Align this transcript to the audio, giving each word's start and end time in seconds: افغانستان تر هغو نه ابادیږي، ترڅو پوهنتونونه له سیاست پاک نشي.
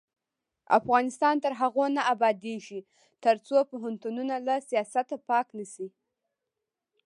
افغانستان 0.79 1.35
تر 1.43 1.51
هغو 1.61 1.85
نه 1.97 2.01
ابادیږي، 2.13 2.79
ترڅو 3.23 3.57
پوهنتونونه 3.71 4.35
له 4.47 4.55
سیاست 4.69 5.07
پاک 5.29 5.47
نشي. 5.57 5.87